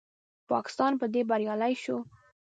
پاکستان 0.51 0.91
په 1.01 1.05
دې 1.13 1.21
بریالی 1.29 1.73
شو 1.83 1.97